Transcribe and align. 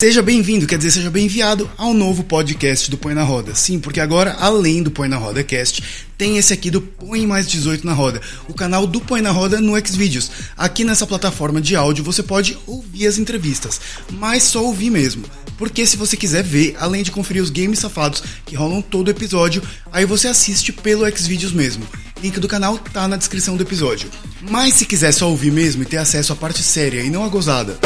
Seja 0.00 0.22
bem-vindo, 0.22 0.66
quer 0.66 0.78
dizer, 0.78 0.92
seja 0.92 1.10
bem-enviado 1.10 1.70
ao 1.76 1.92
novo 1.92 2.24
podcast 2.24 2.90
do 2.90 2.96
Põe 2.96 3.12
na 3.12 3.22
Roda. 3.22 3.54
Sim, 3.54 3.78
porque 3.78 4.00
agora, 4.00 4.34
além 4.40 4.82
do 4.82 4.90
Põe 4.90 5.08
na 5.08 5.18
Roda 5.18 5.44
Cast, 5.44 5.84
tem 6.16 6.38
esse 6.38 6.54
aqui 6.54 6.70
do 6.70 6.80
Põe 6.80 7.26
Mais 7.26 7.46
18 7.46 7.86
na 7.86 7.92
Roda, 7.92 8.18
o 8.48 8.54
canal 8.54 8.86
do 8.86 8.98
Põe 8.98 9.20
na 9.20 9.30
Roda 9.30 9.60
no 9.60 9.78
Xvideos. 9.78 10.30
Aqui 10.56 10.84
nessa 10.84 11.06
plataforma 11.06 11.60
de 11.60 11.76
áudio 11.76 12.02
você 12.02 12.22
pode 12.22 12.56
ouvir 12.66 13.08
as 13.08 13.18
entrevistas, 13.18 13.78
mas 14.12 14.44
só 14.44 14.64
ouvir 14.64 14.88
mesmo. 14.88 15.22
Porque 15.58 15.84
se 15.84 15.98
você 15.98 16.16
quiser 16.16 16.42
ver, 16.42 16.76
além 16.80 17.02
de 17.02 17.10
conferir 17.10 17.42
os 17.42 17.50
games 17.50 17.78
safados 17.78 18.22
que 18.46 18.56
rolam 18.56 18.80
todo 18.80 19.10
episódio, 19.10 19.62
aí 19.92 20.06
você 20.06 20.28
assiste 20.28 20.72
pelo 20.72 21.06
Xvideos 21.14 21.52
mesmo. 21.52 21.86
Link 22.22 22.40
do 22.40 22.48
canal 22.48 22.78
tá 22.78 23.06
na 23.06 23.18
descrição 23.18 23.54
do 23.54 23.62
episódio. 23.62 24.08
Mas 24.40 24.76
se 24.76 24.86
quiser 24.86 25.12
só 25.12 25.28
ouvir 25.28 25.52
mesmo 25.52 25.82
e 25.82 25.86
ter 25.86 25.98
acesso 25.98 26.32
à 26.32 26.36
parte 26.36 26.62
séria 26.62 27.02
e 27.02 27.10
não 27.10 27.22
a 27.22 27.28
gozada, 27.28 27.78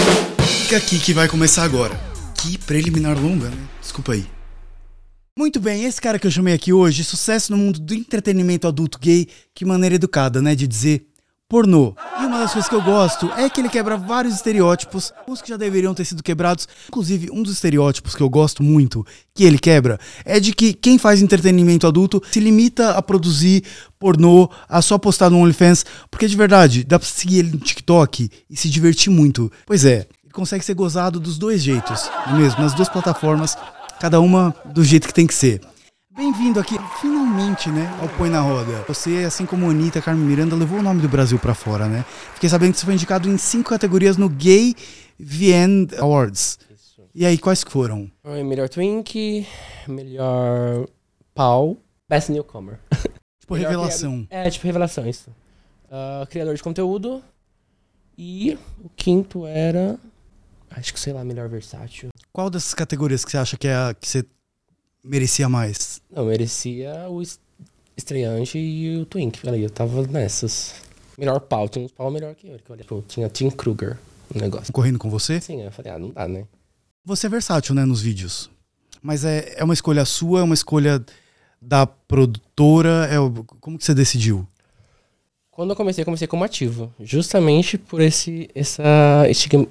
fica 0.64 0.78
aqui 0.78 0.98
que 0.98 1.12
vai 1.12 1.28
começar 1.28 1.62
agora. 1.62 1.94
Que 2.40 2.56
preliminar 2.56 3.20
longa, 3.20 3.50
né? 3.50 3.68
Desculpa 3.82 4.14
aí. 4.14 4.24
Muito 5.38 5.60
bem, 5.60 5.84
esse 5.84 6.00
cara 6.00 6.18
que 6.18 6.26
eu 6.26 6.30
chamei 6.30 6.54
aqui 6.54 6.72
hoje, 6.72 7.04
sucesso 7.04 7.52
no 7.52 7.58
mundo 7.58 7.78
do 7.78 7.92
entretenimento 7.92 8.66
adulto 8.66 8.98
gay, 8.98 9.28
que 9.54 9.62
maneira 9.62 9.96
educada, 9.96 10.40
né, 10.40 10.54
de 10.54 10.66
dizer 10.66 11.06
pornô. 11.50 11.94
E 12.18 12.24
uma 12.24 12.38
das 12.38 12.54
coisas 12.54 12.66
que 12.66 12.74
eu 12.74 12.80
gosto 12.80 13.30
é 13.32 13.50
que 13.50 13.60
ele 13.60 13.68
quebra 13.68 13.98
vários 13.98 14.36
estereótipos, 14.36 15.12
uns 15.28 15.42
que 15.42 15.50
já 15.50 15.58
deveriam 15.58 15.92
ter 15.92 16.06
sido 16.06 16.22
quebrados. 16.22 16.66
Inclusive, 16.88 17.30
um 17.30 17.42
dos 17.42 17.52
estereótipos 17.52 18.14
que 18.14 18.22
eu 18.22 18.30
gosto 18.30 18.62
muito 18.62 19.06
que 19.34 19.44
ele 19.44 19.58
quebra 19.58 20.00
é 20.24 20.40
de 20.40 20.54
que 20.54 20.72
quem 20.72 20.96
faz 20.96 21.20
entretenimento 21.20 21.86
adulto 21.86 22.22
se 22.30 22.40
limita 22.40 22.92
a 22.92 23.02
produzir 23.02 23.64
pornô, 23.98 24.50
a 24.66 24.80
só 24.80 24.96
postar 24.96 25.28
no 25.28 25.40
OnlyFans, 25.40 25.84
porque 26.10 26.26
de 26.26 26.36
verdade, 26.36 26.84
dá 26.84 26.98
pra 26.98 27.06
seguir 27.06 27.40
ele 27.40 27.52
no 27.52 27.58
TikTok 27.58 28.30
e 28.48 28.56
se 28.56 28.70
divertir 28.70 29.10
muito. 29.10 29.52
Pois 29.66 29.84
é, 29.84 30.06
consegue 30.34 30.64
ser 30.64 30.74
gozado 30.74 31.20
dos 31.20 31.38
dois 31.38 31.62
jeitos, 31.62 32.10
é 32.26 32.32
mesmo? 32.32 32.60
Nas 32.60 32.74
duas 32.74 32.88
plataformas, 32.88 33.56
cada 34.00 34.20
uma 34.20 34.54
do 34.64 34.84
jeito 34.84 35.06
que 35.06 35.14
tem 35.14 35.26
que 35.26 35.32
ser. 35.32 35.60
Bem-vindo 36.14 36.60
aqui, 36.60 36.76
finalmente, 37.00 37.70
né, 37.70 37.92
ao 38.00 38.08
Põe 38.10 38.30
na 38.30 38.40
Roda. 38.40 38.84
Você, 38.86 39.24
assim 39.26 39.46
como 39.46 39.66
a 39.66 39.70
Anitta, 39.70 40.02
Carmen 40.02 40.24
Miranda, 40.24 40.54
levou 40.54 40.80
o 40.80 40.82
nome 40.82 41.00
do 41.00 41.08
Brasil 41.08 41.38
pra 41.38 41.54
fora, 41.54 41.88
né? 41.88 42.04
Fiquei 42.34 42.48
sabendo 42.48 42.72
que 42.72 42.78
você 42.78 42.84
foi 42.84 42.94
indicado 42.94 43.28
em 43.28 43.38
cinco 43.38 43.70
categorias 43.70 44.16
no 44.16 44.28
Gay 44.28 44.74
VN 45.18 45.88
Awards. 45.98 46.58
E 47.14 47.24
aí, 47.24 47.38
quais 47.38 47.62
que 47.62 47.70
foram? 47.70 48.10
Melhor 48.24 48.68
Twink, 48.68 49.46
melhor 49.86 50.86
Pau, 51.32 51.76
Best 52.08 52.30
Newcomer. 52.30 52.78
Tipo, 53.40 53.54
Melhor 53.56 53.72
revelação. 53.72 54.26
É, 54.30 54.48
tipo, 54.48 54.66
revelação, 54.66 55.06
isso. 55.06 55.30
Ah, 55.90 56.26
criador 56.30 56.54
de 56.54 56.62
conteúdo. 56.62 57.22
E 58.16 58.56
o 58.82 58.88
quinto 58.96 59.46
era. 59.46 59.98
Acho 60.76 60.92
que 60.92 60.98
sei 61.00 61.12
lá, 61.12 61.24
melhor 61.24 61.48
versátil. 61.48 62.08
Qual 62.32 62.50
dessas 62.50 62.74
categorias 62.74 63.24
que 63.24 63.30
você 63.30 63.38
acha 63.38 63.56
que 63.56 63.68
é 63.68 63.74
a 63.74 63.94
que 63.98 64.08
você 64.08 64.24
merecia 65.02 65.48
mais? 65.48 66.00
Não, 66.10 66.24
merecia 66.26 67.08
o 67.08 67.22
es- 67.22 67.38
estreante 67.96 68.58
e 68.58 68.96
o 68.98 69.06
Twink. 69.06 69.38
Falei, 69.38 69.64
eu 69.64 69.70
tava 69.70 70.06
nessas. 70.06 70.74
Melhor 71.16 71.38
pau, 71.40 71.68
tinha 71.68 71.84
uns 71.84 71.92
pau 71.92 72.10
melhor 72.10 72.34
que 72.34 72.48
eu. 72.48 72.58
Que 72.58 72.68
eu 72.70 72.74
olhei, 72.74 72.84
pô, 72.84 73.02
tinha 73.06 73.28
Tim 73.28 73.50
Kruger 73.50 73.96
no 74.34 74.40
negócio. 74.40 74.72
Correndo 74.72 74.98
com 74.98 75.08
você? 75.08 75.40
Sim, 75.40 75.62
eu 75.62 75.70
falei, 75.70 75.92
ah, 75.92 75.98
não 75.98 76.10
dá, 76.10 76.26
né? 76.26 76.44
Você 77.04 77.26
é 77.26 77.30
versátil, 77.30 77.74
né, 77.74 77.84
nos 77.84 78.00
vídeos. 78.02 78.50
Mas 79.02 79.24
é, 79.24 79.54
é 79.56 79.62
uma 79.62 79.74
escolha 79.74 80.04
sua, 80.04 80.40
é 80.40 80.42
uma 80.42 80.54
escolha 80.54 81.04
da 81.60 81.86
produtora? 81.86 83.06
É, 83.10 83.16
como 83.60 83.78
que 83.78 83.84
você 83.84 83.94
decidiu? 83.94 84.48
Quando 85.50 85.70
eu 85.70 85.76
comecei, 85.76 86.02
eu 86.02 86.06
comecei 86.06 86.26
como 86.26 86.42
ativo. 86.42 86.92
Justamente 86.98 87.78
por 87.78 88.00
esse, 88.00 88.48
essa 88.54 88.82
estigma, 89.28 89.66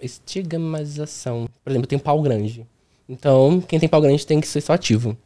estigmatização. 0.00 1.48
Por 1.62 1.70
exemplo, 1.70 1.84
eu 1.84 1.88
tenho 1.88 2.00
pau 2.00 2.20
grande. 2.22 2.66
Então, 3.08 3.60
quem 3.60 3.78
tem 3.78 3.88
pau 3.88 4.00
grande 4.00 4.26
tem 4.26 4.40
que 4.40 4.48
ser 4.48 4.60
só 4.60 4.72
ativo. 4.72 5.16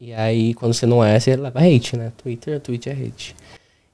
E 0.00 0.12
aí, 0.14 0.54
quando 0.54 0.72
você 0.74 0.86
não 0.86 1.04
é, 1.04 1.18
você 1.18 1.34
leva 1.36 1.60
hate, 1.60 1.96
né? 1.96 2.12
Twitter, 2.16 2.60
Twitter 2.60 2.96
é 2.96 3.04
hate. 3.06 3.34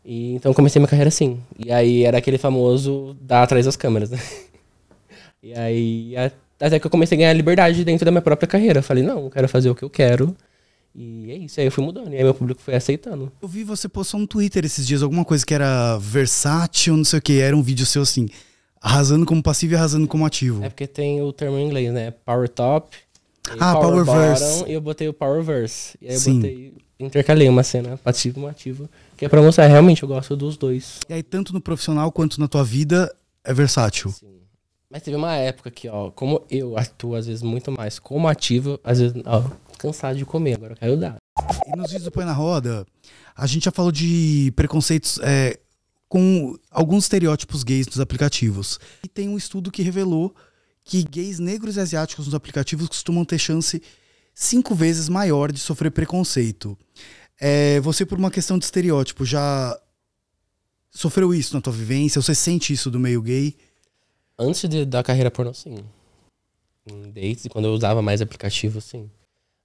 E, 0.05 0.35
então, 0.35 0.53
comecei 0.53 0.79
minha 0.79 0.89
carreira 0.89 1.09
assim. 1.09 1.41
E 1.59 1.73
aí, 1.73 2.05
era 2.05 2.19
aquele 2.19 2.37
famoso 2.39 3.17
dar 3.21 3.43
atrás 3.43 3.65
das 3.65 3.77
câmeras, 3.77 4.11
né? 4.11 4.19
E 5.47 5.53
aí, 5.53 6.15
até 6.59 6.81
que 6.81 6.87
eu 6.87 6.91
comecei 6.91 7.19
a 7.19 7.21
ganhar 7.21 7.33
liberdade 7.35 7.85
dentro 7.85 8.03
da 8.03 8.11
minha 8.11 8.23
própria 8.23 8.49
carreira. 8.49 8.79
Eu 8.79 8.83
falei, 8.83 9.03
não, 9.03 9.25
eu 9.25 9.31
quero 9.31 9.47
fazer 9.47 9.69
o 9.69 9.75
que 9.75 9.83
eu 9.83 9.91
quero. 9.91 10.35
E 10.95 11.31
é 11.31 11.37
isso. 11.37 11.61
Aí 11.61 11.67
eu 11.67 11.71
fui 11.71 11.85
mudando. 11.85 12.15
E 12.15 12.17
aí, 12.17 12.25
meu 12.25 12.33
público 12.33 12.63
foi 12.63 12.75
aceitando. 12.75 13.31
Eu 13.43 13.47
vi 13.47 13.63
você 13.63 13.87
postou 13.87 14.19
no 14.19 14.27
Twitter 14.27 14.65
esses 14.65 14.87
dias 14.87 15.03
alguma 15.03 15.23
coisa 15.23 15.45
que 15.45 15.53
era 15.53 15.99
versátil, 15.99 16.97
não 16.97 17.05
sei 17.05 17.19
o 17.19 17.23
que. 17.23 17.41
Era 17.41 17.55
um 17.55 17.63
vídeo 17.63 17.85
seu 17.85 18.01
assim, 18.01 18.27
arrasando 18.85 19.25
como 19.25 19.43
passivo 19.43 19.73
e 19.73 19.77
arrasando 19.77 20.07
como 20.07 20.27
ativo. 20.27 20.63
É 20.63 20.69
porque 20.69 20.87
tem 20.87 21.23
o 21.23 21.33
termo 21.33 21.57
em 21.57 21.67
inglês, 21.67 21.91
né? 21.91 22.11
Power 22.11 22.47
top. 22.51 22.95
Ah, 23.59 23.73
power 23.75 24.05
Powerverse. 24.05 24.59
bottom, 24.59 24.71
E 24.71 24.73
eu 24.75 24.81
botei 24.81 25.09
o 25.09 25.13
power 25.15 25.43
verse. 25.43 25.97
E 26.03 26.09
aí 26.09 26.19
Sim. 26.19 26.31
eu 26.33 26.37
botei. 26.37 26.75
Intercalei 27.01 27.49
uma 27.49 27.63
cena 27.63 27.97
passiva 27.97 28.39
e 28.39 28.43
uma 28.43 28.51
ativa. 28.51 28.89
Que 29.17 29.25
é 29.25 29.29
pra 29.29 29.41
mostrar, 29.41 29.67
realmente, 29.67 30.03
eu 30.03 30.09
gosto 30.09 30.37
dos 30.37 30.57
dois. 30.59 31.01
E 31.09 31.15
aí, 31.15 31.23
tanto 31.23 31.53
no 31.53 31.61
profissional 31.61 32.13
quanto 32.13 32.39
na 32.39 32.47
tua 32.47 32.63
vida, 32.63 33.15
é 33.43 33.55
versátil. 33.55 34.11
Sim. 34.11 34.35
Mas 34.91 35.03
teve 35.03 35.17
uma 35.17 35.35
época 35.35 35.71
que, 35.71 35.89
ó, 35.89 36.11
como 36.11 36.43
eu 36.51 36.77
atuo 36.79 37.17
às 37.17 37.27
vezes 37.27 37.43
muito 37.43 37.73
mais 37.73 37.99
como 37.99 38.29
ativo, 38.29 38.79
às 38.85 39.01
vezes, 39.01 39.17
ó, 39.25 39.43
cansado 39.79 40.17
de 40.17 40.25
comer, 40.25 40.55
agora 40.55 40.77
quero 40.77 40.97
dar. 40.97 41.17
E 41.67 41.77
nos 41.77 41.87
vídeos 41.87 42.05
do 42.05 42.11
Põe 42.13 42.25
na 42.25 42.33
Roda, 42.33 42.87
a 43.35 43.47
gente 43.47 43.65
já 43.65 43.73
falou 43.73 43.91
de 43.91 44.53
preconceitos 44.55 45.19
é, 45.23 45.59
com 46.09 46.57
alguns 46.71 47.05
estereótipos 47.05 47.63
gays 47.63 47.87
nos 47.87 48.01
aplicativos. 48.01 48.79
E 49.03 49.09
tem 49.09 49.29
um 49.29 49.37
estudo 49.37 49.71
que 49.71 49.83
revelou 49.83 50.35
que 50.85 51.03
gays 51.03 51.39
negros 51.39 51.77
e 51.77 51.81
asiáticos 51.81 52.27
nos 52.27 52.35
aplicativos 52.35 52.89
costumam 52.89 53.25
ter 53.25 53.39
chance 53.39 53.83
cinco 54.35 54.75
vezes 54.75 55.09
maior 55.09 55.51
de 55.51 55.59
sofrer 55.59 55.91
preconceito. 55.91 56.77
É, 57.41 57.81
você, 57.81 58.05
por 58.05 58.19
uma 58.19 58.31
questão 58.31 58.59
de 58.59 58.65
estereótipo, 58.65 59.25
já 59.25 59.79
sofreu 60.91 61.35
isso 61.35 61.55
na 61.55 61.61
tua 61.61 61.73
vivência? 61.73 62.21
Você 62.21 62.35
sente 62.35 62.73
isso 62.73 62.91
do 62.91 63.01
meio 63.01 63.23
gay? 63.23 63.57
Antes 64.39 64.69
de, 64.69 64.85
da 64.85 65.03
carreira 65.03 65.31
pornô, 65.31 65.55
sim. 65.55 65.79
Em 66.87 67.11
dates, 67.11 67.47
quando 67.49 67.67
eu 67.67 67.73
usava 67.73 68.03
mais 68.03 68.21
aplicativo, 68.21 68.81
sim. 68.81 69.11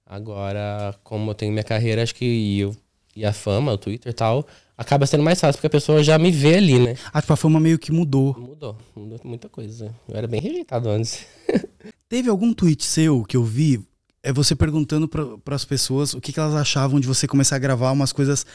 Agora, 0.06 0.98
como 1.04 1.30
eu 1.30 1.34
tenho 1.34 1.52
minha 1.52 1.62
carreira, 1.62 2.02
acho 2.02 2.14
que 2.14 2.58
eu, 2.58 2.76
e 3.14 3.24
a 3.24 3.32
fama, 3.32 3.72
o 3.72 3.78
Twitter 3.78 4.10
e 4.10 4.14
tal, 4.14 4.46
acaba 4.80 5.06
sendo 5.06 5.22
mais 5.22 5.38
fácil, 5.38 5.58
porque 5.58 5.66
a 5.66 5.78
pessoa 5.78 6.02
já 6.02 6.18
me 6.18 6.30
vê 6.30 6.54
ali, 6.54 6.78
né? 6.78 6.96
Ah, 7.12 7.20
tipo, 7.20 7.34
a 7.34 7.36
fama 7.36 7.60
meio 7.60 7.78
que 7.78 7.92
mudou. 7.92 8.34
Mudou, 8.38 8.78
mudou 8.96 9.20
muita 9.22 9.46
coisa. 9.46 9.94
Eu 10.08 10.16
era 10.16 10.26
bem 10.26 10.40
rejeitado 10.40 10.88
antes. 10.88 11.26
Teve 12.08 12.30
algum 12.30 12.54
tweet 12.54 12.82
seu 12.82 13.22
que 13.22 13.36
eu 13.36 13.44
vi, 13.44 13.86
é 14.22 14.32
você 14.32 14.56
perguntando 14.56 15.06
para 15.06 15.54
as 15.54 15.66
pessoas 15.66 16.14
o 16.14 16.20
que, 16.20 16.32
que 16.32 16.40
elas 16.40 16.54
achavam 16.54 16.98
de 16.98 17.06
você 17.06 17.28
começar 17.28 17.56
a 17.56 17.58
gravar 17.58 17.92
umas 17.92 18.10
coisas 18.10 18.46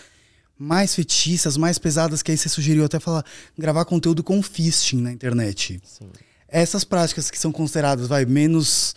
mais 0.58 0.96
fetiças, 0.96 1.58
mais 1.58 1.78
pesadas, 1.78 2.24
que 2.24 2.32
aí 2.32 2.38
você 2.38 2.50
sugeriu 2.50 2.84
até 2.86 3.00
falar, 3.00 3.24
gravar 3.56 3.86
conteúdo 3.86 4.24
com 4.24 4.42
fisting 4.42 5.02
na 5.02 5.12
internet. 5.12 5.80
Sim. 5.84 6.10
Essas 6.48 6.84
práticas 6.84 7.30
que 7.30 7.38
são 7.38 7.52
consideradas, 7.52 8.08
vai, 8.08 8.26
menos. 8.26 8.96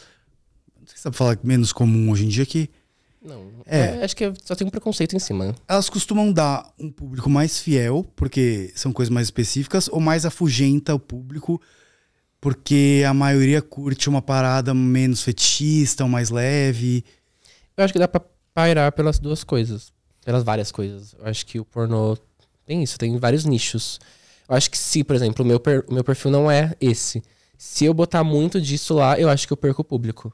Não 0.80 0.86
sei 0.86 0.96
se 0.96 1.02
sabe 1.02 1.16
falar 1.16 1.38
menos 1.42 1.74
comum 1.74 2.10
hoje 2.10 2.24
em 2.24 2.28
dia, 2.28 2.46
que 2.46 2.70
Não, 3.28 3.50
É. 3.66 4.02
acho 4.02 4.16
que 4.16 4.32
só 4.44 4.54
tem 4.54 4.66
um 4.66 4.70
preconceito 4.70 5.14
em 5.14 5.18
cima. 5.18 5.54
elas 5.68 5.90
costumam 5.90 6.32
dar 6.32 6.72
um 6.78 6.90
público 6.90 7.28
mais 7.28 7.58
fiel, 7.60 8.04
porque 8.16 8.72
são 8.74 8.92
coisas 8.92 9.12
mais 9.12 9.26
específicas, 9.26 9.88
ou 9.88 10.00
mais 10.00 10.24
afugenta 10.24 10.94
o 10.94 10.98
público, 10.98 11.60
porque 12.40 13.02
a 13.06 13.12
maioria 13.12 13.60
curte 13.60 14.08
uma 14.08 14.22
parada 14.22 14.72
menos 14.72 15.22
fetista, 15.22 16.04
ou 16.04 16.08
mais 16.10 16.30
leve. 16.30 17.04
Eu 17.76 17.84
acho 17.84 17.92
que 17.92 17.98
dá 17.98 18.08
pra 18.08 18.22
pairar 18.54 18.92
pelas 18.92 19.18
duas 19.18 19.44
coisas. 19.44 19.92
Pelas 20.24 20.42
várias 20.44 20.70
coisas. 20.70 21.14
Eu 21.18 21.26
acho 21.26 21.44
que 21.46 21.58
o 21.58 21.64
pornô 21.64 22.16
tem 22.66 22.82
isso, 22.82 22.98
tem 22.98 23.16
vários 23.18 23.44
nichos. 23.44 23.98
Eu 24.48 24.54
acho 24.56 24.70
que 24.70 24.78
se, 24.78 25.02
por 25.04 25.16
exemplo, 25.16 25.44
o 25.44 25.48
meu, 25.48 25.58
per- 25.60 25.84
o 25.88 25.94
meu 25.94 26.04
perfil 26.04 26.30
não 26.30 26.50
é 26.50 26.74
esse. 26.80 27.22
Se 27.56 27.84
eu 27.84 27.92
botar 27.94 28.22
muito 28.24 28.60
disso 28.60 28.94
lá, 28.94 29.18
eu 29.18 29.28
acho 29.28 29.46
que 29.46 29.52
eu 29.52 29.56
perco 29.56 29.82
o 29.82 29.84
público. 29.84 30.32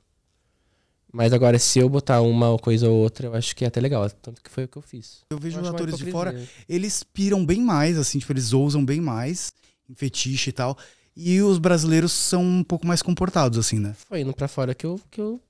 Mas 1.14 1.32
agora, 1.32 1.56
se 1.60 1.78
eu 1.78 1.88
botar 1.88 2.20
uma 2.22 2.58
coisa 2.58 2.90
ou 2.90 2.96
outra, 2.96 3.28
eu 3.28 3.34
acho 3.34 3.54
que 3.54 3.64
é 3.64 3.68
até 3.68 3.80
legal. 3.80 4.10
Tanto 4.10 4.42
que 4.42 4.50
foi 4.50 4.64
o 4.64 4.68
que 4.68 4.76
eu 4.76 4.82
fiz. 4.82 5.20
Eu 5.30 5.38
vejo 5.38 5.60
Eu 5.60 5.68
atores 5.68 5.96
de 5.96 6.10
fora, 6.10 6.34
eles 6.68 7.04
piram 7.04 7.46
bem 7.46 7.60
mais, 7.60 7.96
assim, 7.96 8.18
tipo, 8.18 8.32
eles 8.32 8.52
ousam 8.52 8.84
bem 8.84 9.00
mais 9.00 9.52
em 9.88 9.94
fetiche 9.94 10.50
e 10.50 10.52
tal. 10.52 10.76
E 11.16 11.40
os 11.40 11.58
brasileiros 11.58 12.10
são 12.10 12.42
um 12.42 12.64
pouco 12.64 12.84
mais 12.84 13.00
comportados, 13.00 13.56
assim, 13.60 13.78
né? 13.78 13.94
Foi 14.08 14.22
indo 14.22 14.34
pra 14.34 14.48
fora 14.48 14.74
que 14.74 14.84
eu, 14.84 15.00
que 15.08 15.20
eu 15.20 15.40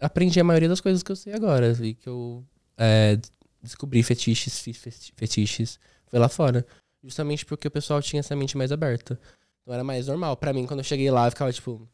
aprendi 0.00 0.38
a 0.38 0.44
maioria 0.44 0.68
das 0.68 0.80
coisas 0.80 1.02
que 1.02 1.10
eu 1.10 1.16
sei 1.16 1.32
agora. 1.32 1.76
E 1.84 1.94
que 1.94 2.08
eu 2.08 2.44
é, 2.78 3.18
descobri 3.60 4.04
fetiches, 4.04 4.60
fiz 4.60 4.76
feti- 4.76 5.12
fetiches. 5.16 5.80
Foi 6.06 6.20
lá 6.20 6.28
fora. 6.28 6.64
Justamente 7.02 7.44
porque 7.44 7.66
o 7.66 7.70
pessoal 7.70 8.00
tinha 8.00 8.20
essa 8.20 8.36
mente 8.36 8.56
mais 8.56 8.70
aberta. 8.70 9.18
Então 9.62 9.74
era 9.74 9.82
mais 9.82 10.06
normal. 10.06 10.36
Pra 10.36 10.52
mim, 10.52 10.66
quando 10.66 10.78
eu 10.78 10.84
cheguei 10.84 11.10
lá, 11.10 11.26
eu 11.26 11.30
ficava 11.32 11.52
tipo. 11.52 11.88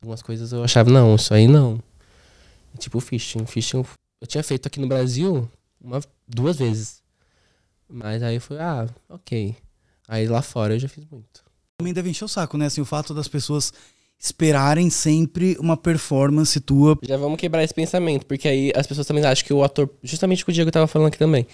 Algumas 0.00 0.22
coisas 0.22 0.50
eu 0.50 0.64
achava, 0.64 0.90
não, 0.90 1.14
isso 1.14 1.32
aí 1.34 1.46
não. 1.46 1.78
Tipo 2.78 3.00
fishing. 3.00 3.46
Fishing 3.46 3.78
eu, 3.78 3.86
eu 4.20 4.26
tinha 4.26 4.42
feito 4.42 4.66
aqui 4.66 4.80
no 4.80 4.86
Brasil 4.86 5.48
uma, 5.80 6.00
duas 6.26 6.58
vezes. 6.58 7.02
Mas 7.88 8.22
aí 8.22 8.40
foi, 8.40 8.58
ah, 8.58 8.88
ok. 9.08 9.54
Aí 10.08 10.26
lá 10.26 10.42
fora 10.42 10.74
eu 10.74 10.78
já 10.78 10.88
fiz 10.88 11.04
muito. 11.10 11.44
Também 11.78 11.92
deve 11.92 12.10
encher 12.10 12.24
o 12.24 12.28
saco, 12.28 12.56
né? 12.56 12.66
Assim, 12.66 12.80
o 12.80 12.84
fato 12.84 13.12
das 13.12 13.28
pessoas 13.28 13.72
esperarem 14.18 14.88
sempre 14.88 15.56
uma 15.58 15.76
performance 15.76 16.58
tua. 16.60 16.96
Já 17.02 17.16
vamos 17.16 17.38
quebrar 17.38 17.64
esse 17.64 17.74
pensamento, 17.74 18.24
porque 18.24 18.46
aí 18.46 18.72
as 18.76 18.86
pessoas 18.86 19.06
também 19.06 19.24
acham 19.24 19.44
que 19.44 19.52
o 19.52 19.64
ator, 19.64 19.90
justamente 20.02 20.42
o 20.42 20.46
que 20.46 20.52
o 20.52 20.54
Diego 20.54 20.70
tava 20.70 20.86
falando 20.86 21.08
aqui 21.08 21.18
também, 21.18 21.44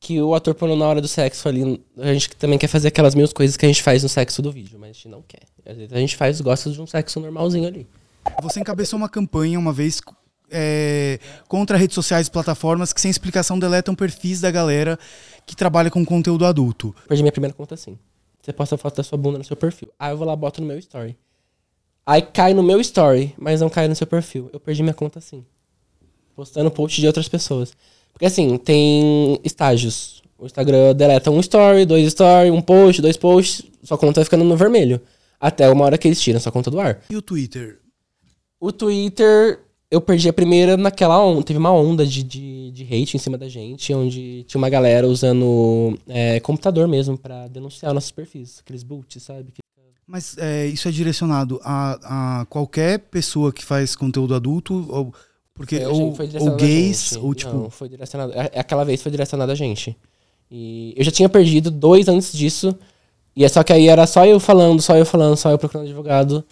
que 0.00 0.20
o 0.20 0.34
ator 0.34 0.54
pornô 0.54 0.74
na 0.74 0.86
hora 0.86 1.00
do 1.00 1.06
sexo 1.06 1.48
ali, 1.48 1.80
a 1.96 2.12
gente 2.12 2.30
também 2.36 2.58
quer 2.58 2.66
fazer 2.66 2.88
aquelas 2.88 3.14
mesmas 3.14 3.32
coisas 3.32 3.56
que 3.56 3.64
a 3.64 3.68
gente 3.68 3.82
faz 3.82 4.02
no 4.02 4.08
sexo 4.08 4.42
do 4.42 4.50
vídeo, 4.50 4.76
mas 4.78 4.90
a 4.90 4.92
gente 4.92 5.08
não 5.08 5.22
quer. 5.22 5.42
Às 5.64 5.76
vezes 5.76 5.92
a 5.92 5.98
gente 5.98 6.16
faz, 6.16 6.40
gosta 6.40 6.70
de 6.70 6.80
um 6.80 6.86
sexo 6.86 7.20
normalzinho 7.20 7.66
ali. 7.66 7.86
Você 8.42 8.58
encabeçou 8.58 8.96
uma 8.98 9.08
campanha 9.08 9.58
uma 9.58 9.72
vez 9.72 10.00
é, 10.54 11.18
contra 11.48 11.76
redes 11.76 11.94
sociais 11.94 12.28
e 12.28 12.30
plataformas 12.30 12.92
que 12.92 13.00
sem 13.00 13.10
explicação 13.10 13.58
deletam 13.58 13.94
perfis 13.94 14.40
da 14.40 14.50
galera 14.50 14.96
que 15.44 15.56
trabalha 15.56 15.90
com 15.90 16.04
conteúdo 16.04 16.46
adulto. 16.46 16.94
Perdi 17.08 17.22
minha 17.22 17.32
primeira 17.32 17.52
conta 17.52 17.74
assim. 17.74 17.98
Você 18.40 18.52
posta 18.52 18.76
a 18.76 18.78
foto 18.78 18.96
da 18.96 19.02
sua 19.02 19.18
bunda 19.18 19.38
no 19.38 19.44
seu 19.44 19.56
perfil. 19.56 19.88
Aí 19.98 20.12
eu 20.12 20.16
vou 20.16 20.26
lá, 20.26 20.36
boto 20.36 20.60
no 20.60 20.66
meu 20.66 20.78
story. 20.78 21.16
Aí 22.06 22.22
cai 22.22 22.54
no 22.54 22.62
meu 22.62 22.80
story, 22.80 23.34
mas 23.38 23.60
não 23.60 23.68
cai 23.68 23.88
no 23.88 23.96
seu 23.96 24.06
perfil. 24.06 24.48
Eu 24.52 24.60
perdi 24.60 24.82
minha 24.82 24.94
conta 24.94 25.18
assim. 25.18 25.44
Postando 26.36 26.70
post 26.70 27.00
de 27.00 27.06
outras 27.06 27.28
pessoas. 27.28 27.72
Porque 28.12 28.26
assim, 28.26 28.56
tem 28.58 29.40
estágios. 29.42 30.22
O 30.38 30.46
Instagram 30.46 30.94
deleta 30.94 31.30
um 31.30 31.40
story, 31.40 31.86
dois 31.86 32.06
story, 32.08 32.50
um 32.50 32.60
post, 32.60 33.00
dois 33.00 33.16
posts. 33.16 33.66
Sua 33.82 33.98
conta 33.98 34.20
vai 34.20 34.24
ficando 34.24 34.44
no 34.44 34.56
vermelho. 34.56 35.00
Até 35.40 35.68
uma 35.70 35.84
hora 35.84 35.96
que 35.98 36.06
eles 36.06 36.20
tiram 36.20 36.38
sua 36.38 36.52
conta 36.52 36.70
do 36.70 36.78
ar. 36.78 37.00
E 37.08 37.16
o 37.16 37.22
Twitter? 37.22 37.80
O 38.60 38.70
Twitter, 38.70 39.60
eu 39.94 40.00
perdi 40.00 40.28
a 40.28 40.32
primeira 40.32 40.76
naquela 40.76 41.22
onda. 41.24 41.42
Teve 41.42 41.58
uma 41.58 41.72
onda 41.72 42.04
de, 42.06 42.22
de, 42.22 42.70
de 42.72 42.82
hate 42.84 43.16
em 43.16 43.20
cima 43.20 43.38
da 43.38 43.48
gente, 43.48 43.92
onde 43.94 44.44
tinha 44.44 44.58
uma 44.58 44.68
galera 44.68 45.06
usando 45.06 45.98
é, 46.08 46.40
computador 46.40 46.86
mesmo 46.88 47.16
pra 47.16 47.46
denunciar 47.48 47.94
nossos 47.94 48.10
perfis. 48.10 48.60
Aqueles 48.60 48.82
boots, 48.82 49.22
sabe? 49.22 49.52
Mas 50.06 50.36
é, 50.36 50.66
isso 50.66 50.86
é 50.86 50.90
direcionado 50.90 51.58
a, 51.64 52.40
a 52.40 52.46
qualquer 52.46 52.98
pessoa 52.98 53.52
que 53.52 53.64
faz 53.64 53.96
conteúdo 53.96 54.34
adulto? 54.34 54.86
Ou, 54.90 55.14
porque, 55.54 55.80
Foi- 55.80 55.86
ou, 55.86 56.14
ou 56.40 56.56
gays, 56.56 57.16
ou 57.16 57.34
tipo. 57.34 57.54
Não, 57.54 57.70
foi 57.70 57.88
direcionado. 57.88 58.32
é- 58.34 58.58
Aquela 58.58 58.84
vez 58.84 59.02
foi 59.02 59.10
direcionado 59.10 59.50
a 59.50 59.54
gente. 59.54 59.96
E 60.50 60.92
eu 60.96 61.04
já 61.04 61.10
tinha 61.10 61.28
perdido 61.28 61.70
dois 61.70 62.06
antes 62.08 62.32
disso. 62.32 62.76
E 63.34 63.44
é 63.44 63.48
só 63.48 63.62
que 63.62 63.72
aí 63.72 63.88
era 63.88 64.06
só 64.06 64.24
eu 64.26 64.38
falando, 64.38 64.80
só 64.82 64.96
eu 64.96 65.06
falando, 65.06 65.36
só 65.36 65.50
eu 65.50 65.58
procurando 65.58 65.86
advogado. 65.86 66.44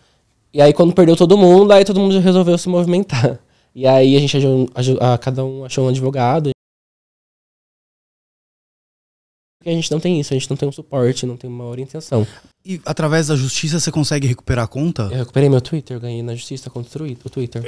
E 0.52 0.60
aí 0.60 0.72
quando 0.72 0.92
perdeu 0.94 1.16
todo 1.16 1.36
mundo, 1.38 1.72
aí 1.72 1.84
todo 1.84 1.98
mundo 2.00 2.18
resolveu 2.20 2.56
se 2.58 2.68
movimentar. 2.68 3.38
E 3.74 3.86
aí 3.86 4.14
a 4.18 4.20
gente 4.20 4.36
ah, 5.00 5.16
cada 5.16 5.42
um 5.42 5.64
achou 5.64 5.86
um 5.86 5.88
advogado. 5.88 6.50
Porque 9.58 9.70
a 9.70 9.72
gente 9.72 9.90
não 9.90 9.98
tem 9.98 10.20
isso, 10.20 10.34
a 10.34 10.36
gente 10.38 10.50
não 10.50 10.58
tem 10.58 10.68
um 10.68 10.72
suporte, 10.72 11.24
não 11.24 11.38
tem 11.38 11.48
uma 11.48 11.64
orientação. 11.64 12.26
E 12.66 12.82
através 12.84 13.28
da 13.28 13.34
justiça 13.34 13.80
você 13.80 13.90
consegue 13.90 14.26
recuperar 14.26 14.64
a 14.64 14.68
conta? 14.68 15.04
Eu 15.04 15.16
recuperei 15.20 15.48
meu 15.48 15.62
Twitter, 15.62 15.98
ganhei 15.98 16.22
na 16.22 16.34
justiça 16.34 16.68
contra 16.68 17.02
o 17.02 17.06
Twi- 17.06 17.18
o 17.24 17.30
Twitter. 17.30 17.64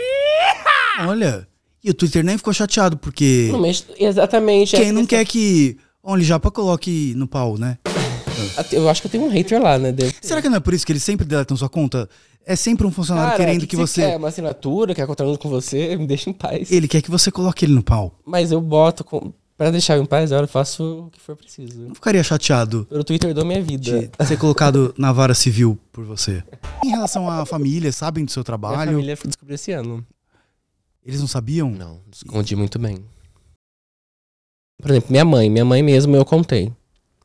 Olha. 1.06 1.48
E 1.82 1.88
o 1.88 1.94
Twitter 1.94 2.22
nem 2.22 2.36
ficou 2.36 2.52
chateado, 2.52 2.98
porque 2.98 3.48
Não, 3.50 3.60
mas 3.62 3.86
exatamente. 3.98 4.76
quem 4.76 4.90
a 4.90 4.92
não 4.92 5.06
questão- 5.06 5.19
quer 5.20 5.25
que. 5.25 5.78
Já 6.20 6.38
pra 6.38 6.50
coloque 6.50 7.14
no 7.16 7.26
pau, 7.26 7.56
né? 7.56 7.78
Eu 8.72 8.88
acho 8.90 9.00
que 9.00 9.06
eu 9.06 9.10
tenho 9.10 9.25
um 9.25 9.28
hater 9.28 9.62
lá, 9.62 9.78
né? 9.78 9.94
Será 10.20 10.42
que 10.42 10.48
não 10.50 10.56
é 10.56 10.60
por 10.60 10.75
isso 10.75 10.84
que 10.84 10.92
eles 10.92 11.02
sempre 11.02 11.25
deletam 11.25 11.56
sua 11.56 11.69
conta? 11.69 12.08
É 12.46 12.55
sempre 12.56 12.87
um 12.87 12.91
funcionário 12.91 13.32
Cara, 13.32 13.44
querendo 13.44 13.67
que, 13.67 13.75
você. 13.76 14.02
quer? 14.02 14.17
Uma 14.17 14.29
assinatura, 14.29 14.94
quer 14.94 15.06
contrato 15.06 15.38
com 15.38 15.49
você, 15.49 15.96
me 15.99 16.06
deixa 16.06 16.29
em 16.29 16.32
paz. 16.32 16.70
Ele 16.70 16.87
quer 16.87 17.00
que 17.00 17.11
você 17.11 17.31
coloque 17.31 17.64
ele 17.64 17.73
no 17.75 17.82
pau. 17.82 18.19
Mas 18.25 18.52
eu 18.52 18.61
boto, 18.61 19.02
com... 19.02 19.32
pra 19.56 19.70
deixar 19.70 19.96
em 19.99 20.05
paz, 20.05 20.31
eu 20.31 20.46
faço 20.46 21.06
o 21.06 21.11
que 21.11 21.20
for 21.20 21.35
preciso. 21.37 21.81
Não 21.88 21.94
ficaria 21.94 22.23
chateado 22.23 22.87
Pelo 22.87 23.02
Twitter 23.02 23.32
dou 23.32 23.44
minha 23.46 23.62
vida. 23.62 24.11
de 24.19 24.26
ser 24.26 24.37
colocado 24.37 24.94
na 24.99 25.11
vara 25.12 25.32
civil 25.35 25.79
por 25.91 26.05
você. 26.05 26.44
Em 26.85 26.91
relação 26.91 27.31
à 27.31 27.46
família, 27.46 27.91
sabem 27.91 28.25
do 28.25 28.31
seu 28.31 28.41
Minha 28.41 28.44
trabalho? 28.44 28.91
família 28.93 29.17
descobriu 29.25 29.55
esse 29.55 29.73
ano. 29.73 30.06
Eles 31.05 31.20
não 31.20 31.26
sabiam? 31.26 31.70
Não, 31.70 32.00
escondi 32.12 32.55
muito 32.56 32.79
bem. 32.79 33.05
Por 34.81 34.91
exemplo, 34.91 35.11
minha 35.11 35.25
mãe. 35.25 35.49
Minha 35.50 35.64
mãe 35.64 35.82
mesmo 35.82 36.17
eu 36.17 36.25
contei. 36.25 36.73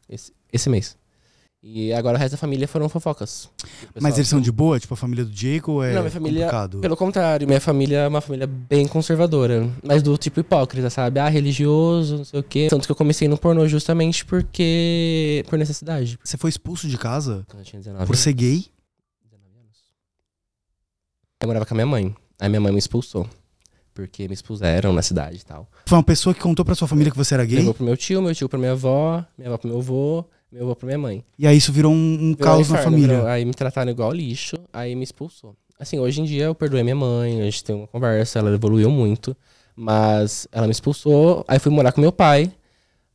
Esse, 0.08 0.32
esse 0.52 0.70
mês. 0.70 0.98
E 1.62 1.92
agora 1.92 2.16
o 2.18 2.20
resto 2.20 2.32
da 2.32 2.38
família 2.38 2.66
foram 2.70 2.88
fofocas. 2.88 3.50
Mas 4.00 4.16
eles 4.18 4.30
são 4.30 4.40
de 4.40 4.50
boa? 4.50 4.80
Tipo, 4.80 4.94
a 4.94 4.98
família 4.98 5.26
do 5.26 5.32
Diego 5.32 5.74
ou 5.74 5.84
é 5.84 5.94
Não, 5.94 6.02
minha 6.02 6.12
família- 6.12 6.46
complicado? 6.46 6.80
Pelo 6.80 6.96
contrário, 6.96 7.46
minha 7.46 7.60
família 7.60 7.98
é 7.98 8.08
uma 8.08 8.22
família 8.22 8.48
bem 8.48 8.88
conservadora. 8.88 9.70
Mas 9.84 10.02
do 10.02 10.18
tipo 10.18 10.40
hipócrita, 10.40 10.90
sabe? 10.90 11.20
Ah, 11.20 11.28
religioso, 11.28 12.18
não 12.20 12.24
sei 12.24 12.40
o 12.40 12.44
quê. 12.44 12.68
Tanto 12.70 12.86
que 12.86 12.92
eu 12.92 12.96
comecei 12.96 13.28
no 13.28 13.38
pornô 13.38 13.68
justamente 13.68 14.24
porque. 14.26 15.44
por 15.50 15.60
necessidade. 15.60 16.18
Você 16.24 16.38
foi 16.38 16.50
expulso 16.50 16.88
de 16.88 16.98
casa 16.98 17.44
Quando 17.50 17.60
eu 17.60 17.66
tinha 17.66 17.80
19 17.82 18.06
por 18.06 18.16
ser 18.16 18.32
gay? 18.32 18.66
19 19.30 19.58
anos. 19.60 19.78
Eu 21.42 21.48
morava 21.48 21.66
com 21.66 21.74
a 21.74 21.76
minha 21.76 21.86
mãe. 21.88 22.16
Aí 22.40 22.48
minha 22.48 22.62
mãe 22.62 22.72
me 22.72 22.80
expulsou. 22.80 23.28
Porque 23.94 24.30
me 24.30 24.34
expulsaram 24.34 24.94
na 24.94 25.02
cidade 25.02 25.40
e 25.42 25.44
tal. 25.44 25.70
Foi 25.86 25.98
uma 25.98 26.04
pessoa 26.06 26.34
que 26.34 26.40
contou 26.40 26.64
pra 26.64 26.74
sua 26.74 26.88
família 26.88 27.12
que 27.12 27.18
você 27.18 27.34
era 27.34 27.44
gay? 27.44 27.58
Levou 27.58 27.74
pro 27.74 27.84
meu 27.84 27.98
tio, 27.98 28.22
meu 28.22 28.34
tio 28.34 28.48
pra 28.48 28.58
minha 28.58 28.72
avó, 28.72 29.26
minha 29.38 29.50
avó 29.50 29.58
pro 29.58 29.68
meu 29.68 29.80
avô, 29.80 30.24
meu 30.52 30.64
avô 30.64 30.76
pra 30.76 30.86
minha 30.88 30.98
mãe. 30.98 31.24
E 31.38 31.46
aí 31.48 31.58
isso 31.58 31.72
virou 31.72 31.92
um, 31.92 32.30
um 32.30 32.34
caos 32.34 32.70
um 32.70 32.74
na 32.74 32.80
inferno, 32.80 32.84
família. 32.98 33.16
virou- 33.18 33.28
aí 33.28 33.46
me 33.46 33.54
trataram 33.54 33.92
igual 33.92 34.12
lixo, 34.12 34.56
aí 34.74 34.96
me 34.96 35.04
expulsou. 35.04 35.56
Assim, 35.80 36.00
hoje 36.00 36.22
em 36.22 36.26
dia 36.26 36.46
eu 36.46 36.56
perdoei 36.56 36.84
minha 36.84 36.96
mãe, 36.96 37.40
a 37.42 37.46
gente 37.46 37.64
tem 37.64 37.76
uma 37.76 37.88
conversa, 37.88 38.40
ela 38.40 38.54
evoluiu 38.54 38.90
muito. 38.90 39.36
Mas 39.76 40.46
ela 40.52 40.68
me 40.68 40.72
expulsou, 40.72 41.46
aí 41.48 41.58
fui 41.58 41.72
morar 41.72 41.92
com 41.94 42.02
meu 42.02 42.12
pai. 42.12 42.52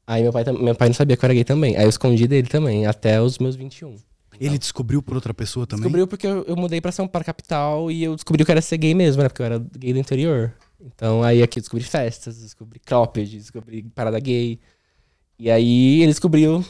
Aí 0.07 0.23
meu 0.23 0.33
pai, 0.33 0.45
meu 0.45 0.75
pai 0.75 0.89
não 0.89 0.95
sabia 0.95 1.17
que 1.17 1.23
eu 1.23 1.27
era 1.27 1.35
gay 1.35 1.45
também. 1.45 1.77
Aí 1.77 1.85
eu 1.85 1.89
escondi 1.91 2.27
dele 2.27 2.49
também, 2.49 2.87
até 2.87 3.21
os 3.21 3.39
meus 3.39 3.55
21. 3.55 3.97
Ele 4.41 4.59
descobriu 4.59 5.03
por 5.03 5.15
outra 5.15 5.33
pessoa 5.35 5.67
também? 5.67 5.83
Descobriu 5.83 6.07
porque 6.07 6.27
eu, 6.27 6.43
eu 6.49 6.57
mudei 6.57 6.81
pra 6.81 6.91
São 6.91 7.07
Paulo, 7.07 7.25
capital, 7.25 7.91
e 7.91 8.03
eu 8.03 8.15
descobri 8.15 8.45
que 8.45 8.51
eu 8.51 8.53
era 8.55 8.63
ser 8.63 8.79
gay 8.79 8.95
mesmo, 8.95 9.23
né? 9.23 9.29
Porque 9.29 9.43
eu 9.43 9.47
era 9.47 9.59
gay 9.79 9.93
do 9.93 9.99
interior. 9.99 10.53
Então 10.81 11.23
aí 11.23 11.43
aqui 11.43 11.59
eu 11.59 11.63
descobri 11.63 11.85
festas, 11.85 12.39
descobri 12.41 12.79
cropped, 12.81 13.37
descobri 13.37 13.83
parada 13.95 14.19
gay. 14.19 14.59
E 15.39 15.51
aí 15.51 16.01
ele 16.03 16.13
descobriu 16.13 16.65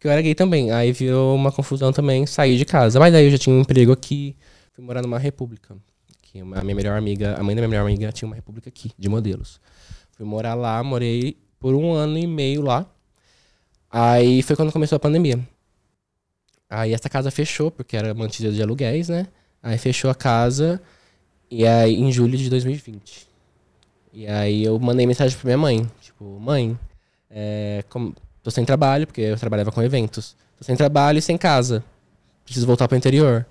que 0.00 0.06
eu 0.06 0.10
era 0.10 0.22
gay 0.22 0.34
também. 0.34 0.72
Aí 0.72 0.90
virou 0.92 1.36
uma 1.36 1.52
confusão 1.52 1.92
também, 1.92 2.26
saí 2.26 2.56
de 2.56 2.64
casa. 2.64 2.98
Mas 2.98 3.14
aí 3.14 3.26
eu 3.26 3.30
já 3.30 3.38
tinha 3.38 3.54
um 3.54 3.60
emprego 3.60 3.92
aqui, 3.92 4.34
fui 4.72 4.82
morar 4.84 5.02
numa 5.02 5.18
república. 5.18 5.76
Que 6.22 6.40
a 6.40 6.44
minha 6.44 6.74
melhor 6.74 6.96
amiga, 6.96 7.36
a 7.38 7.42
mãe 7.42 7.54
da 7.54 7.60
minha 7.60 7.68
melhor 7.68 7.82
amiga 7.86 8.10
tinha 8.10 8.26
uma 8.26 8.34
república 8.36 8.68
aqui, 8.68 8.90
de 8.98 9.08
modelos. 9.08 9.60
Fui 10.12 10.24
morar 10.24 10.54
lá, 10.54 10.82
morei 10.82 11.36
por 11.58 11.74
um 11.74 11.92
ano 11.92 12.16
e 12.18 12.26
meio 12.26 12.62
lá. 12.62 12.86
Aí 13.90 14.42
foi 14.42 14.56
quando 14.56 14.72
começou 14.72 14.96
a 14.96 15.00
pandemia. 15.00 15.38
Aí 16.68 16.92
essa 16.94 17.08
casa 17.08 17.30
fechou, 17.30 17.70
porque 17.70 17.96
era 17.96 18.14
mantida 18.14 18.52
de 18.52 18.62
aluguéis, 18.62 19.08
né? 19.08 19.26
Aí 19.62 19.76
fechou 19.76 20.08
a 20.10 20.14
casa, 20.14 20.80
e 21.50 21.66
aí 21.66 21.94
em 21.96 22.12
julho 22.12 22.38
de 22.38 22.48
2020. 22.48 23.26
E 24.12 24.26
aí 24.26 24.64
eu 24.64 24.78
mandei 24.78 25.06
mensagem 25.06 25.36
pra 25.36 25.46
minha 25.48 25.58
mãe, 25.58 25.90
tipo, 26.00 26.24
mãe, 26.38 26.78
é, 27.28 27.84
como- 27.88 28.14
tô 28.42 28.50
sem 28.50 28.64
trabalho, 28.64 29.06
porque 29.06 29.20
eu 29.20 29.36
trabalhava 29.36 29.72
com 29.72 29.82
eventos. 29.82 30.36
Tô 30.58 30.64
sem 30.64 30.76
trabalho 30.76 31.18
e 31.18 31.22
sem 31.22 31.36
casa. 31.36 31.84
Preciso 32.44 32.66
voltar 32.66 32.88
pro 32.88 32.96
interior. 32.96 33.46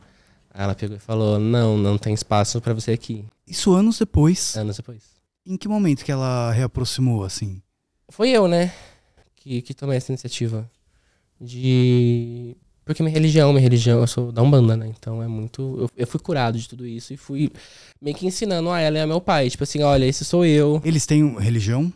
Aí 0.54 0.64
ela 0.64 0.76
pegou 0.76 0.98
e 0.98 1.00
falou, 1.00 1.40
não, 1.40 1.78
não 1.78 1.98
tem 1.98 2.14
espaço 2.14 2.60
pra 2.60 2.74
você 2.74 2.92
aqui. 2.92 3.26
Isso 3.48 3.74
anos 3.74 4.00
depois. 4.00 4.56
Anos 4.56 4.78
depois. 4.78 5.04
Em 5.46 5.58
que 5.58 5.68
momento 5.68 6.04
que 6.04 6.12
ela 6.12 6.52
reaproximou, 6.52 7.24
assim? 7.24 7.62
Foi 8.10 8.30
eu, 8.30 8.48
né, 8.48 8.74
que, 9.36 9.62
que 9.62 9.74
tomei 9.74 9.98
essa 9.98 10.12
iniciativa. 10.12 10.70
De. 11.40 12.56
Porque 12.84 13.02
minha 13.02 13.14
religião, 13.14 13.52
minha 13.52 13.62
religião, 13.62 14.00
eu 14.00 14.08
sou 14.08 14.32
da 14.32 14.42
Umbanda, 14.42 14.76
né? 14.76 14.88
Então 14.88 15.24
é 15.24 15.28
muito. 15.28 15.78
Eu, 15.80 15.90
eu 15.96 16.08
fui 16.08 16.20
curado 16.20 16.58
de 16.58 16.68
tudo 16.68 16.86
isso 16.86 17.14
e 17.14 17.18
fui 17.18 17.52
meio 18.02 18.16
que 18.16 18.26
ensinando 18.26 18.70
a 18.70 18.80
ela 18.82 18.98
e 18.98 19.02
a 19.02 19.08
meu 19.08 19.22
pai. 19.22 19.50
Tipo 19.50 19.64
assim, 19.64 19.82
olha, 19.82 20.06
esse 20.06 20.26
sou 20.26 20.46
eu. 20.46 20.82
Eles 20.84 21.06
têm 21.06 21.40
religião? 21.40 21.94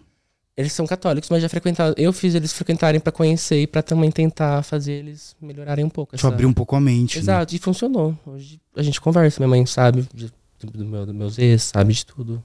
Eles 0.56 0.72
são 0.72 0.86
católicos, 0.86 1.30
mas 1.30 1.42
já 1.42 1.50
frequentaram. 1.50 1.96
Eu 1.98 2.14
fiz 2.14 2.36
eles 2.36 2.54
frequentarem 2.54 3.00
pra 3.02 3.12
conhecer 3.12 3.62
e 3.62 3.68
pra 3.68 3.82
também 3.82 4.12
tentar 4.12 4.62
fazer 4.62 4.94
eles 4.94 5.36
melhorarem 5.42 5.84
um 5.84 5.90
pouco. 5.90 6.12
Deixa 6.12 6.28
eu 6.28 6.32
abrir 6.32 6.46
um 6.46 6.54
pouco 6.54 6.76
a 6.76 6.80
mente. 6.80 7.16
né? 7.18 7.22
Exato, 7.22 7.56
e 7.56 7.60
funcionou. 7.60 8.18
Hoje 8.26 8.62
a 8.76 8.84
gente 8.84 9.02
conversa, 9.02 9.40
minha 9.40 9.50
mãe 9.50 9.66
sabe 9.66 10.08
de, 10.14 10.32
do 10.64 10.86
meu, 10.86 11.06
dos 11.08 11.16
meus 11.16 11.38
ex, 11.40 11.64
sabe 11.64 11.94
de 11.94 12.06
tudo. 12.06 12.44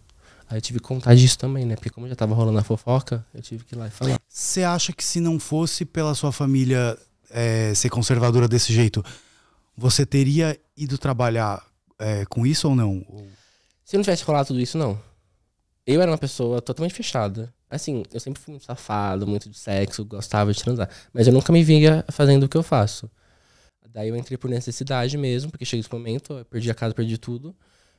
Aí 0.49 0.57
eu 0.57 0.63
tive 0.63 0.79
que 0.79 0.87
contar 0.87 1.15
disso 1.15 1.39
também, 1.39 1.67
né? 1.67 1.75
Porque 1.75 1.91
como 1.91 2.09
já 2.09 2.17
tava 2.17 2.35
rolando 2.35 2.59
a 2.59 2.65
fofoca, 2.65 3.25
eu 3.35 3.43
tive 3.43 3.65
que 3.65 3.75
ir 3.75 3.79
lá 3.79 3.89
e 3.89 3.91
falar. 3.91 4.19
Você 4.27 4.63
acha 4.65 4.91
que 4.95 5.05
se 5.05 5.21
não 5.21 5.39
fosse 5.39 5.85
pela 5.85 6.15
sua 6.15 6.33
família 6.33 6.97
é, 7.31 7.75
ser 7.75 7.91
conservadora 7.91 8.49
desse 8.49 8.73
jeito, 8.73 9.05
você 9.77 10.07
teria 10.07 10.59
ido 10.75 10.97
trabalhar 10.97 11.63
é, 11.99 12.25
com 12.25 12.47
isso 12.47 12.67
ou 12.71 12.75
não? 12.75 13.05
Se 13.85 13.99
não 13.99 14.03
tivesse 14.03 14.25
rolado 14.25 14.49
tudo 14.49 14.61
isso, 14.61 14.79
não. 14.79 14.99
Eu 15.87 16.01
era 16.01 16.11
uma 16.11 16.17
pessoa 16.19 16.63
totalmente 16.63 16.95
fechada. 16.95 17.53
Assim, 17.71 18.03
eu 18.13 18.21
sempre 18.21 18.41
fui 18.41 18.53
muito 18.53 18.65
safado, 18.65 19.27
muito 19.27 19.49
de 19.49 19.59
sexo, 19.59 20.05
gostava 20.05 20.53
de 20.53 20.63
transar. 20.63 20.89
Mas 21.13 21.27
eu 21.27 21.33
nunca 21.33 21.53
me 21.53 21.63
via 21.63 22.05
fazendo 22.11 22.45
o 22.45 22.49
que 22.49 22.57
eu 22.57 22.63
faço. 22.63 23.11
Daí 23.93 24.09
eu 24.09 24.17
entrei 24.17 24.39
por 24.39 24.49
necessidade 24.49 25.17
mesmo, 25.19 25.51
porque 25.51 25.65
cheguei 25.65 25.81
esse 25.81 25.93
momento, 25.93 26.35
eu 26.35 26.45
perdi 26.45 26.71
a 26.71 26.75
casa, 26.75 26.95
perdi 26.95 27.19
tudo. 27.19 27.55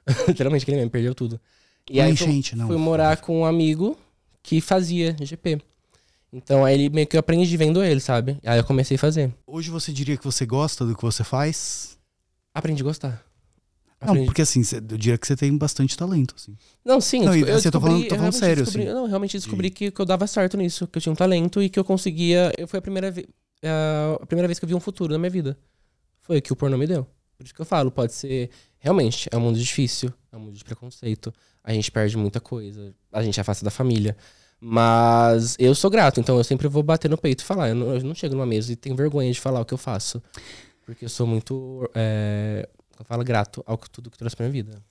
Literalmente, 0.28 0.64
aquele 0.64 0.78
mesmo, 0.78 0.92
perdeu 0.92 1.14
tudo. 1.14 1.40
E 1.90 2.00
Uma 2.00 2.06
aí 2.06 2.16
fui, 2.16 2.28
enchente, 2.28 2.56
não. 2.56 2.68
fui 2.68 2.78
morar 2.78 3.18
com 3.18 3.42
um 3.42 3.46
amigo 3.46 3.98
que 4.42 4.62
fazia 4.62 5.16
GP. 5.20 5.62
Então 6.32 6.64
aí 6.64 6.76
ele 6.76 6.90
meio 6.90 7.08
que 7.08 7.16
eu 7.16 7.20
aprendi 7.20 7.58
vendo 7.58 7.84
ele, 7.84 8.00
sabe? 8.00 8.38
Aí 8.46 8.60
eu 8.60 8.64
comecei 8.64 8.96
a 8.96 9.00
fazer. 9.00 9.34
Hoje 9.48 9.72
você 9.72 9.92
diria 9.92 10.16
que 10.16 10.24
você 10.24 10.46
gosta 10.46 10.86
do 10.86 10.96
que 10.96 11.02
você 11.02 11.24
faz? 11.24 11.98
Aprendi 12.54 12.82
a 12.84 12.86
gostar. 12.86 13.29
Não, 14.02 14.10
Aprendi- 14.10 14.26
porque 14.28 14.42
assim, 14.42 14.62
eu 14.74 14.98
diria 14.98 15.18
que 15.18 15.28
você 15.28 15.36
tem 15.36 15.56
bastante 15.58 15.98
talento, 15.98 16.34
assim. 16.38 16.56
Não, 16.86 17.02
sim, 17.02 17.26
Não, 17.26 17.36
eu, 17.36 17.48
e, 17.48 17.52
assim, 17.52 17.68
eu 17.68 17.72
tô 17.72 17.82
falando- 17.82 18.08
tô 18.08 18.14
eu 18.16 18.18
falando 18.18 18.32
sério, 18.34 18.64
descobri- 18.64 18.84
assim. 18.88 18.94
Não, 18.94 19.02
eu 19.04 19.08
realmente 19.08 19.38
descobri 19.38 19.70
que, 19.70 19.92
que 19.92 20.00
eu 20.02 20.06
dava 20.06 20.26
certo 20.26 20.56
nisso, 20.56 20.88
que 20.88 20.98
eu 20.98 21.02
tinha 21.02 21.12
um 21.12 21.16
talento 21.16 21.62
e 21.62 21.70
que 21.70 21.78
eu 21.78 21.84
conseguia. 21.84 22.52
Eu, 22.58 22.66
foi 22.68 22.80
a 22.80 22.82
primeira, 22.82 23.12
ve- 23.12 23.28
a 24.22 24.26
primeira 24.26 24.48
vez 24.48 24.58
que 24.58 24.64
eu 24.66 24.70
vi 24.70 24.76
um 24.76 24.80
futuro 24.80 25.12
na 25.12 25.20
minha 25.20 25.30
vida. 25.30 25.58
Foi 26.22 26.38
o 26.38 26.42
que 26.42 26.54
o 26.54 26.56
pornô 26.56 26.78
me 26.78 26.88
deu. 26.88 27.06
Por 27.38 27.44
isso 27.44 27.54
que 27.54 27.60
eu 27.62 27.66
falo, 27.66 27.92
pode 27.92 28.14
ser. 28.14 28.50
Realmente, 28.80 29.28
é 29.32 29.36
um 29.38 29.42
mundo 29.42 29.60
difícil, 29.60 30.14
é 30.32 30.38
um 30.38 30.40
mundo 30.42 30.56
de 30.58 30.64
preconceito. 30.64 31.34
A 31.62 31.74
gente 31.74 31.92
perde 31.92 32.16
muita 32.16 32.40
coisa, 32.40 32.94
a 33.12 33.22
gente 33.22 33.40
afasta 33.42 33.66
da 33.66 33.72
família. 33.72 34.16
Mas 34.62 35.56
eu 35.58 35.74
sou 35.74 35.90
grato, 35.90 36.20
então 36.20 36.38
eu 36.38 36.44
sempre 36.44 36.68
vou 36.68 36.84
bater 36.84 37.10
no 37.10 37.18
peito 37.18 37.42
e 37.42 37.44
falar. 37.46 37.70
Eu 37.70 37.76
não, 37.76 37.94
eu 37.96 38.04
não 38.04 38.14
chego 38.16 38.36
numa 38.36 38.46
mesa 38.46 38.72
e 38.72 38.76
tenho 38.76 38.96
vergonha 38.96 39.32
de 39.32 39.40
falar 39.40 39.60
o 39.62 39.66
que 39.66 39.74
eu 39.74 39.78
faço. 39.78 40.22
Porque 40.86 41.06
eu 41.06 41.10
sou 41.10 41.26
muito. 41.26 41.90
É, 41.96 42.68
eu 43.00 43.06
falo 43.06 43.24
grato 43.24 43.64
ao 43.66 43.78
que 43.78 43.90
tudo 43.90 44.12
que 44.12 44.18
trouxe 44.18 44.36
pra 44.36 44.46
minha 44.46 44.64
vida. 44.64 44.84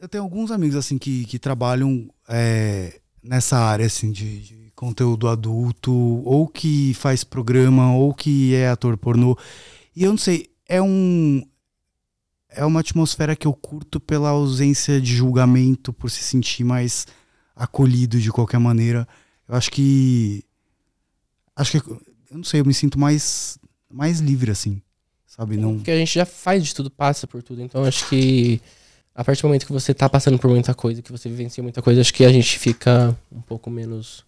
Eu 0.00 0.08
tenho 0.08 0.22
alguns 0.22 0.50
amigos, 0.50 0.76
assim, 0.76 0.96
que, 0.96 1.24
que 1.24 1.38
trabalham 1.38 2.08
é, 2.28 3.00
nessa 3.22 3.58
área, 3.58 3.84
assim, 3.84 4.12
de, 4.12 4.40
de 4.40 4.72
conteúdo 4.74 5.28
adulto, 5.28 5.92
ou 5.92 6.46
que 6.46 6.94
faz 6.94 7.24
programa, 7.24 7.94
ou 7.94 8.14
que 8.14 8.54
é 8.54 8.68
ator 8.68 8.96
pornô. 8.96 9.36
E 9.94 10.04
eu 10.04 10.10
não 10.10 10.18
sei, 10.18 10.48
é 10.68 10.80
um. 10.80 11.44
É 12.52 12.64
uma 12.64 12.80
atmosfera 12.80 13.36
que 13.36 13.46
eu 13.46 13.52
curto 13.52 14.00
pela 14.00 14.30
ausência 14.30 15.00
de 15.00 15.14
julgamento, 15.14 15.92
por 15.92 16.10
se 16.10 16.22
sentir 16.22 16.64
mais 16.64 17.06
acolhido 17.54 18.18
de 18.18 18.32
qualquer 18.32 18.58
maneira. 18.58 19.06
Eu 19.46 19.54
acho 19.56 19.70
que. 19.70 20.44
Acho 21.54 21.80
que. 21.80 21.90
Eu 21.90 22.36
não 22.36 22.44
sei, 22.44 22.60
eu 22.60 22.64
me 22.64 22.72
sinto 22.72 22.98
mais, 22.98 23.58
mais 23.90 24.20
livre, 24.20 24.50
assim. 24.52 24.80
Sabe? 25.30 25.56
Não. 25.56 25.76
Porque 25.76 25.92
a 25.92 25.96
gente 25.96 26.12
já 26.12 26.26
faz 26.26 26.64
de 26.64 26.74
tudo, 26.74 26.90
passa 26.90 27.24
por 27.24 27.40
tudo. 27.40 27.62
Então 27.62 27.84
acho 27.84 28.08
que 28.08 28.60
a 29.14 29.22
partir 29.22 29.42
do 29.42 29.46
momento 29.46 29.64
que 29.64 29.72
você 29.72 29.94
tá 29.94 30.08
passando 30.08 30.36
por 30.40 30.50
muita 30.50 30.74
coisa, 30.74 31.00
que 31.00 31.12
você 31.12 31.28
vivencia 31.28 31.62
muita 31.62 31.80
coisa, 31.80 32.00
acho 32.00 32.12
que 32.12 32.24
a 32.24 32.32
gente 32.32 32.58
fica 32.58 33.16
um 33.30 33.40
pouco 33.40 33.70
menos. 33.70 34.24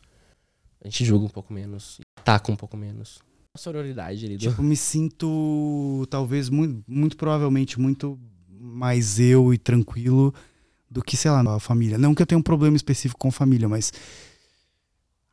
A 0.80 0.86
gente 0.86 1.04
julga 1.04 1.26
um 1.26 1.28
pouco 1.28 1.52
menos, 1.52 2.00
ataca 2.16 2.52
um 2.52 2.56
pouco 2.56 2.76
menos. 2.76 3.18
A 3.52 3.58
sororidade 3.58 4.24
ali 4.24 4.36
do. 4.36 4.48
Tipo, 4.48 4.62
me 4.62 4.76
sinto, 4.76 6.06
talvez, 6.08 6.48
muito, 6.48 6.84
muito 6.86 7.16
provavelmente, 7.16 7.80
muito 7.80 8.16
mais 8.48 9.18
eu 9.18 9.52
e 9.52 9.58
tranquilo 9.58 10.32
do 10.88 11.02
que, 11.02 11.16
sei 11.16 11.32
lá, 11.32 11.56
a 11.56 11.58
família. 11.58 11.98
Não 11.98 12.14
que 12.14 12.22
eu 12.22 12.26
tenha 12.26 12.38
um 12.38 12.42
problema 12.42 12.76
específico 12.76 13.18
com 13.18 13.30
família, 13.32 13.68
mas 13.68 13.92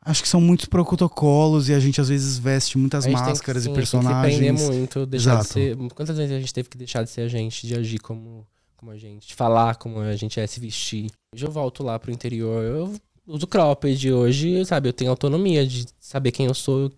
acho 0.02 0.22
que 0.22 0.28
são 0.28 0.40
muitos 0.40 0.66
protocolos 0.66 1.68
e 1.68 1.74
a 1.74 1.80
gente 1.80 2.00
às 2.00 2.08
vezes 2.08 2.38
veste 2.38 2.78
muitas 2.78 3.04
tem 3.04 3.14
que- 3.14 3.20
máscaras 3.20 3.62
sim, 3.62 3.70
e 3.70 3.72
Tem 3.72 3.80
que 3.82 3.86
se 3.86 3.96
personagens. 3.96 4.62
muito, 4.62 5.06
deixar 5.06 5.30
Exato. 5.32 5.46
de 5.46 5.52
ser. 5.52 5.76
Quantas 5.94 6.16
vezes 6.16 6.32
a 6.36 6.40
gente 6.40 6.54
teve 6.54 6.68
que 6.68 6.78
deixar 6.78 7.02
de 7.02 7.10
ser 7.10 7.22
a 7.22 7.28
gente, 7.28 7.66
de 7.66 7.74
agir 7.74 7.98
como, 7.98 8.46
como 8.76 8.90
a 8.92 8.96
gente, 8.96 9.28
de 9.28 9.34
falar 9.34 9.76
como 9.76 10.00
a 10.00 10.16
gente 10.16 10.40
é, 10.40 10.46
se 10.46 10.58
vestir. 10.60 11.10
Hoje 11.34 11.46
eu 11.46 11.50
volto 11.50 11.82
lá 11.82 11.98
pro 11.98 12.10
interior, 12.10 12.62
eu 12.64 12.94
uso 13.26 13.46
cropped 13.46 14.12
hoje, 14.12 14.64
sabe? 14.64 14.88
Eu 14.88 14.92
tenho 14.92 15.10
autonomia 15.10 15.66
de 15.66 15.86
saber 16.00 16.32
quem 16.32 16.46
eu 16.46 16.54
sou 16.54 16.90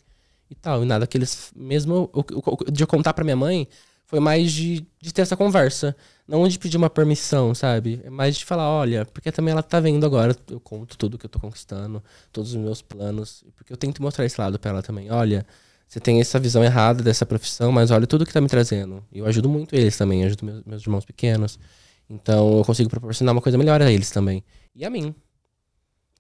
e 0.51 0.55
tal. 0.55 0.83
E 0.83 0.87
nada 0.87 1.07
que 1.07 1.19
eles. 1.19 1.51
Mesmo 1.57 2.09
o- 2.13 2.21
o- 2.21 2.71
de 2.71 2.83
eu 2.83 2.87
contar 2.87 3.13
pra 3.13 3.25
minha 3.25 3.37
mãe, 3.37 3.67
foi 4.13 4.21
mais 4.21 4.53
de, 4.53 4.87
de 5.01 5.11
ter 5.11 5.23
essa 5.23 5.35
conversa. 5.35 5.97
Não 6.29 6.47
de 6.47 6.59
pedir 6.59 6.77
uma 6.77 6.91
permissão, 6.91 7.55
sabe? 7.55 7.99
É 8.05 8.11
mais 8.11 8.37
de 8.37 8.45
falar, 8.45 8.69
olha, 8.69 9.07
porque 9.07 9.33
também 9.33 9.53
ela 9.53 9.63
tá 9.63 9.81
vendo 9.81 10.05
agora, 10.05 10.37
eu 10.51 10.61
conto 10.61 10.99
tudo 10.99 11.17
que 11.17 11.25
eu 11.25 11.31
tô 11.31 11.41
conquistando, 11.41 12.05
todos 12.31 12.51
os 12.51 12.57
meus 12.57 12.83
planos. 12.83 13.43
Porque 13.57 13.73
eu 13.73 13.77
tento 13.77 14.03
mostrar 14.03 14.27
esse 14.27 14.39
lado 14.39 14.59
pra 14.59 14.71
ela 14.71 14.83
também. 14.83 15.11
Olha, 15.11 15.47
você 15.89 15.99
tem 15.99 16.21
essa 16.21 16.39
visão 16.39 16.63
errada 16.63 17.03
dessa 17.03 17.25
profissão, 17.25 17.73
mas 17.73 17.91
olha 17.91 18.07
tudo 18.07 18.27
que 18.27 18.33
tá 18.35 18.41
me 18.43 18.49
trazendo. 18.49 19.03
E 19.11 19.21
eu 19.21 19.25
ajudo 19.25 19.49
muito 19.49 19.75
eles 19.75 19.97
também, 19.97 20.23
ajudo 20.25 20.45
meus, 20.45 20.63
meus 20.65 20.83
irmãos 20.83 21.07
pequenos. 21.07 21.59
Então 22.07 22.59
eu 22.59 22.65
consigo 22.67 22.91
proporcionar 22.91 23.35
uma 23.35 23.41
coisa 23.41 23.57
melhor 23.57 23.81
a 23.81 23.91
eles 23.91 24.11
também. 24.11 24.45
E 24.75 24.85
a 24.85 24.91
mim. 24.91 25.15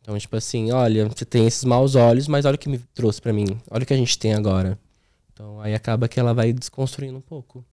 Então, 0.01 0.17
tipo 0.19 0.35
assim, 0.35 0.73
olha, 0.73 1.07
você 1.07 1.27
tem 1.27 1.47
esses 1.47 1.65
maus 1.65 1.95
olhos, 1.95 2.27
mas 2.27 2.47
olha 2.47 2.55
o 2.55 2.59
que 2.59 2.71
me 2.71 2.79
trouxe 2.95 3.21
pra 3.21 3.35
mim. 3.35 3.61
Olha 3.71 3.83
o 3.83 3.87
que 3.87 3.93
a 3.93 3.99
gente 3.99 4.19
tem 4.19 4.33
agora. 4.33 4.79
Então 5.35 5.61
aí 5.61 5.75
acaba 5.75 6.09
que 6.09 6.19
ela 6.19 6.33
vai 6.33 6.55
desconstruindo 6.55 7.19
um 7.19 7.21
pouco. 7.21 7.63